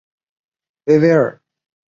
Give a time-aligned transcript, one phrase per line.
[0.85, 1.39] 维维尔。